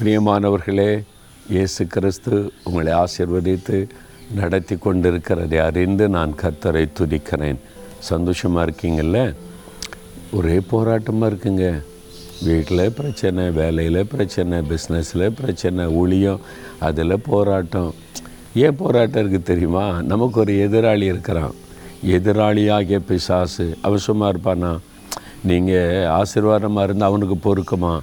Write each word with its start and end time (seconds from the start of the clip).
பிரியமானவர்களே 0.00 1.04
இயேசு 1.50 1.86
கிறிஸ்து 1.86 2.52
உங்களை 2.64 2.92
ஆசிர்வதித்து 2.92 3.88
நடத்தி 4.34 4.74
கொண்டிருக்கிறதை 4.74 5.58
அறிந்து 5.58 6.08
நான் 6.08 6.34
கர்த்தரை 6.42 6.88
துதிக்கிறேன். 6.98 7.58
சந்தோஷமாக 7.98 8.70
இருக்கீங்கள்ல 8.70 9.34
ஒரே 10.32 10.60
போராட்டமாக 10.72 11.30
இருக்குங்க. 11.30 11.82
வீட்டில் 12.42 12.92
பிரச்சனை 12.92 13.50
வேலையில் 13.50 14.06
பிரச்சனை 14.06 14.58
பிஸ்னஸில் 14.58 15.26
பிரச்சனை 15.30 15.86
ஊழியம் 15.86 16.40
அதில் 16.78 17.24
போராட்டம். 17.30 17.94
ஏன் 18.54 18.76
போராட்டம் 18.76 19.22
இருக்குது 19.22 19.42
தெரியுமா? 19.42 20.02
நமக்கு 20.02 20.40
ஒரு 20.40 20.52
எதிராளி 20.52 21.02
இருக்கிறான். 21.02 21.56
எதிராளியாகிய 22.04 22.98
பிசாசு. 22.98 23.76
அவன் 23.82 23.98
இருப்பானா? 24.20 24.78
நீங்கள் 25.44 26.06
ஆசீர்வாதமாக 26.20 26.82
இருந்தால் 26.82 27.10
அவனுக்கு 27.10 27.38
பொறுக்குமா? 27.48 28.00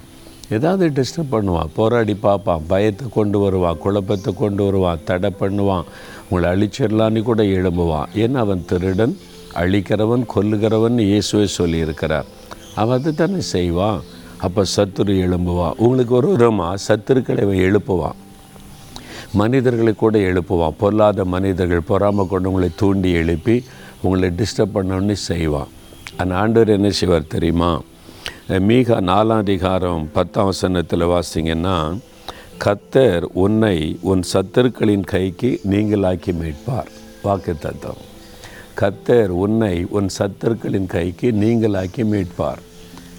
ஏதாவது 0.49 0.89
டிஸ்டர்ப் 0.89 1.31
பண்ணுவான் 1.31 1.69
போராடி 1.75 2.15
பார்ப்பான். 2.15 2.65
பயத்தை 2.67 3.07
கொண்டு 3.13 3.39
வருவான் 3.39 3.77
குழப்பத்தை 3.77 4.33
கொண்டு 4.33 4.63
வருவான் 4.63 4.99
தடை 5.05 5.29
பண்ணுவான். 5.39 5.83
உங்களை 6.29 6.49
அழிச்சிடலான்னு 6.53 7.21
கூட 7.23 7.43
எழும்புவான். 7.43 8.05
ஏன்னா 8.15 8.33
அவன் 8.33 8.65
திருடன்? 8.65 9.17
அழிக்கிறவன் 9.53 10.25
கொல்லுகிறவன் 10.35 10.97
இயேசுவே 11.05 11.47
சொல்லியிருக்கிறார். 11.57 12.23
அவன் 12.75 12.99
அது 12.99 13.15
தானே 13.15 13.39
செய்வான். 13.39 14.01
அப்போ 14.37 14.63
சத்துரு 14.75 15.13
எழும்புவான் 15.25 15.73
உங்களுக்கு 15.77 16.15
ஒரு 16.15 16.35
உரமாக 16.35 16.75
சத்துருக்களை 16.87 17.41
அவன் 17.43 17.63
எழுப்புவான். 17.67 18.15
மனிதர்களை 19.33 19.93
கூட 19.93 20.17
எழுப்புவான். 20.17 20.77
பொல்லாத 20.77 21.25
மனிதர்கள் 21.25 21.89
பொறாம 21.89 22.27
கொண்டவங்களை 22.31 22.69
தூண்டி 22.75 23.11
எழுப்பி 23.11 23.63
உங்களை 24.01 24.29
டிஸ்டர்ப் 24.29 24.75
பண்ணோன்னு 24.75 25.11
செய்வான். 25.11 25.67
அந்த 26.17 26.35
ஆண்டவர் 26.35 26.69
என்ன 26.69 26.89
செய்வார் 26.89 27.27
தெரியுமா? 27.27 27.81
மீகா 28.49 28.97
நாலாம் 29.09 29.39
அதிகாரம் 29.43 30.09
பத்தாம் 30.13 30.45
வசனத்தில் 30.45 31.03
வாசிங்கன்னா 31.03 31.97
கத்தர் 32.63 33.23
உன்னை 33.33 33.97
உன் 34.01 34.21
சத்துருக்களின் 34.33 35.05
கைக்கு 35.13 35.59
நீங்களாக்கி 35.71 36.33
மீட்பார். 36.41 36.91
வாக்கு 37.23 37.55
தத்துவம் 37.59 38.03
கத்தர் 38.81 39.27
உன்னை 39.27 39.85
உன் 39.89 40.09
சத்துருக்களின் 40.19 40.85
கைக்கு 40.85 41.31
நீங்களாக்கி 41.31 42.05
மீட்பார். 42.11 42.61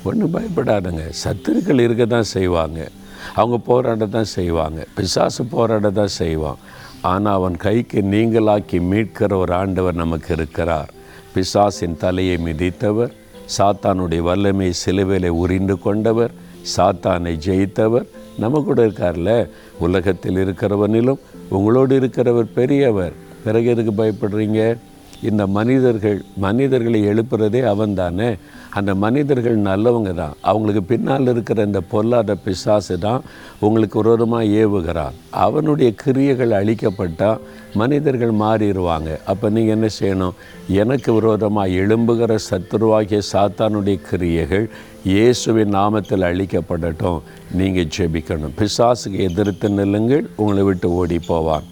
ஒன்றும் 0.05 0.35
பயப்படாதுங்க. 0.37 1.11
சத்துருக்கள் 1.25 1.81
இருக்க 1.81 2.07
தான் 2.07 2.31
செய்வாங்க. 2.37 2.89
அவங்க 3.35 3.59
போராட 3.59 4.07
தான் 4.07 4.33
செய்வாங்க. 4.39 4.87
பிசாசு 4.95 5.45
போராட 5.45 5.91
தான் 5.91 6.17
செய்வான். 6.23 6.57
ஆனால் 7.01 7.35
அவன் 7.35 7.57
கைக்கு 7.57 8.03
நீங்களாக்கி 8.03 8.81
மீட்கிற 8.93 9.37
ஒரு 9.37 9.55
ஆண்டவர் 9.55 10.03
நமக்கு 10.05 10.33
இருக்கிறார். 10.35 10.91
பிசாசின் 11.35 11.97
தலையை 11.97 12.37
மிதித்தவர். 12.37 13.15
சாத்தானுடைய 13.59 14.19
வல்லமை 14.19 14.73
சிலுவையில் 14.73 15.29
உரிந்து 15.29 15.79
கொண்டவர் 15.79 16.31
சாத்தானை 16.77 17.39
ஜெயித்தவர். 17.47 18.09
நம்ம 18.39 18.61
கூட 18.61 18.87
இருக்கார்ல? 18.87 19.49
உலகத்தில் 19.79 20.37
இருக்கிறவனிலும் 20.37 21.19
உங்களோடு 21.49 22.01
இருக்கிறவர் 22.01 22.53
பெரியவர். 22.55 23.13
பிறகு 23.45 23.67
எதுக்கு 23.67 24.05
பயப்படுறீங்க? 24.05 24.77
இந்த 25.23 25.47
மனிதர்கள் 25.47 26.23
மனிதர்களை 26.37 27.07
எழுப்புறதே 27.07 27.63
அவன் 27.63 27.95
தானே 27.95 28.37
அந்த 28.79 28.93
மனிதர்கள் 29.05 29.59
நல்லவங்க 29.69 30.11
தான். 30.21 30.35
அவங்களுக்கு 30.51 30.83
பின்னால் 30.91 31.31
இருக்கிற 31.33 31.65
இந்த 31.69 31.81
பொல்லாத 31.93 32.37
பிசாசு 32.47 32.97
தான் 33.07 33.23
உங்களுக்கு 33.67 33.97
விரோதமாக 34.03 34.51
ஏவுகிறான் 34.63 35.17
அவனுடைய 35.45 35.91
கிரியைகள் 36.03 36.53
அழிக்கப்பட்டால் 36.61 37.43
மனிதர்கள் 37.81 38.35
மாறிடுவாங்க. 38.43 39.11
அப்போ 39.31 39.47
நீங்கள் 39.57 39.77
என்ன 39.77 39.89
செய்யணும்? 39.99 40.37
எனக்கு 40.83 41.11
விரோதமாக 41.19 41.77
எழும்புகிற 41.83 42.35
சத்துருவாகிய 42.49 43.21
சாத்தானுடைய 43.33 43.99
கிரியைகள் 44.11 44.67
இயேசுவின் 45.13 45.75
நாமத்தில் 45.79 46.29
அழிக்கப்படட்டும். 46.31 47.21
நீங்கள் 47.61 47.91
ஜெபிக்கணும். 47.97 48.55
பிசாசுக்கு 48.61 49.19
எதிர்த்து 49.31 49.69
நில்லுங்கள் 49.79 50.27
உங்களை 50.43 50.65
விட்டு 50.69 50.91
ஓடி 51.01 51.19
போவான் 51.31 51.67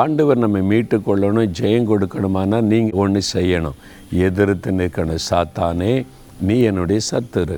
ஆண்டவர் 0.00 0.40
நம்ம 0.42 0.58
மீட்டு 0.70 0.96
கொள்ளணும் 1.06 1.52
ஜெயம் 1.58 1.88
கொடுக்கணுமானா 1.90 2.58
நீங்கள் 2.70 2.98
ஒன்று 3.02 3.20
செய்யணும். 3.34 3.78
எதிர்த்து 4.26 4.70
நிற்கணும். 4.80 5.22
சாத்தானே 5.28 5.92
நீ 6.48 6.56
என்னுடைய 6.70 7.00
சத்துரு. 7.10 7.56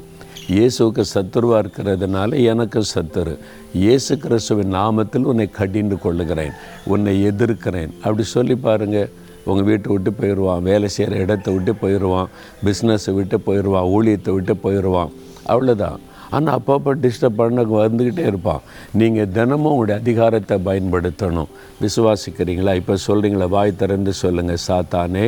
இயேசுவுக்கு 0.55 1.03
சத்துருவாக 1.15 1.63
இருக்கிறதுனால 1.63 2.31
எனக்கு 2.53 2.81
சத்துரு. 2.95 3.35
இயேசு 3.83 4.13
கிறிஸ்துவின் 4.25 4.73
நாமத்தில் 4.75 5.29
உன்னை 5.33 5.47
கடிந்து 5.59 5.97
கொள்ளுகிறேன். 6.05 6.55
உன்னை 6.95 7.15
எதிர்க்கிறேன். 7.31 7.93
அப்படி 8.05 8.25
சொல்லி 8.37 8.57
பாருங்கள் 8.67 9.11
உங்கள் 9.51 9.67
வீட்டை 9.69 9.89
விட்டு 9.93 10.11
போயிடுவான் 10.19 10.65
வேலை 10.69 10.89
செய்கிற 10.97 11.17
இடத்த 11.25 11.51
விட்டு 11.51 11.73
போயிடுவான் 11.83 12.29
பிஸ்னஸை 12.67 13.13
விட்டு 13.19 13.39
போயிடுவான் 13.47 13.89
ஊழியத்தை 13.95 14.33
விட்டு 14.39 14.57
போயிடுவான் 14.65 15.13
அவ்வளோதான் 15.53 16.01
ஆனால் 16.37 16.57
அப்பப்போ 16.59 16.93
டிஸ்டர்ப் 17.05 17.41
பண்ண 17.41 17.63
வந்துக்கிட்டே 17.73 18.25
இருப்பான். 18.31 18.63
நீங்கள் 19.01 19.33
தினமும் 19.37 19.71
உங்களுடைய 19.73 19.97
அதிகாரத்தை 20.03 20.57
பயன்படுத்தணும். 20.69 21.51
விசுவாசிக்கிறீங்களா? 21.85 22.75
இப்போ 22.81 22.97
சொல்கிறீங்களா 23.09 23.49
வாய் 23.57 23.81
திறந்து 23.83 24.13
சொல்லுங்கள் 24.23 24.65
சாத்தானே 24.69 25.27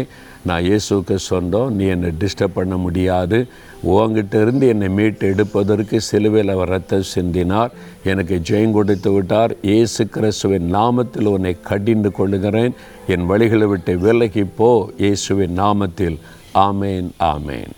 நான் 0.48 0.64
இயேசுக்கு 0.68 1.16
சொன்னோம் 1.30 1.70
நீ 1.76 1.84
என்னை 1.92 2.10
டிஸ்டர்ப் 2.22 2.58
பண்ண 2.58 2.74
முடியாது. 2.86 3.38
உங்ககிட்ட 3.92 4.40
இருந்து 4.44 4.64
என்னை 4.72 4.88
மீட்டு 4.98 5.24
எடுப்பதற்கு 5.32 5.96
சிலுவையில் 6.08 6.54
அவர் 6.54 6.72
ரத்தம் 6.74 7.10
சிந்தினார். 7.14 7.74
எனக்கு 8.12 8.36
ஜெயம் 8.50 8.76
கொடுத்து 8.78 9.12
விட்டார். 9.12 9.54
இயேசு 9.70 10.04
கிறிஸ்துவின் 10.16 10.68
நாமத்தில் 10.78 11.32
உன்னை 11.34 11.54
கடிந்து 11.70 12.12
கொள்ளுகிறேன். 12.18 12.74
என் 13.14 13.28
வழிகளை 13.30 13.68
விட்டு 13.74 13.94
விலகி 14.08 14.44
போ 14.60 14.72
இயேசுவின் 15.04 15.56
நாமத்தில். 15.64 16.18
ஆமேன் 16.68 17.10
ஆமேன். 17.32 17.74